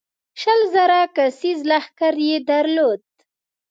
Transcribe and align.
شل 0.41 0.59
زره 0.73 0.99
کسیز 1.15 1.59
لښکر 1.69 2.15
یې 2.27 2.37
درلود. 2.49 3.01